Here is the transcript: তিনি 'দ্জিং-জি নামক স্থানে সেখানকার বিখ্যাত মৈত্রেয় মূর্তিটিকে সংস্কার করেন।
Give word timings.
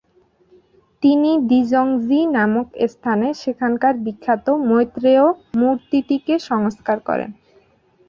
তিনি 1.03 1.31
'দ্জিং-জি 1.41 2.19
নামক 2.35 2.67
স্থানে 2.93 3.27
সেখানকার 3.41 3.93
বিখ্যাত 4.05 4.45
মৈত্রেয় 4.69 5.25
মূর্তিটিকে 5.59 6.35
সংস্কার 6.49 6.97
করেন। 7.07 7.29